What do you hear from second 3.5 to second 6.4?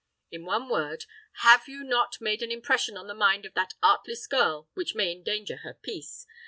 that artless girl which may endanger her peace?